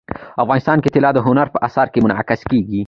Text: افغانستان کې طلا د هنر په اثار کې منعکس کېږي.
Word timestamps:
افغانستان 0.43 0.77
کې 0.83 0.89
طلا 0.95 1.09
د 1.13 1.19
هنر 1.27 1.47
په 1.53 1.59
اثار 1.67 1.87
کې 1.93 2.03
منعکس 2.05 2.41
کېږي. 2.49 2.79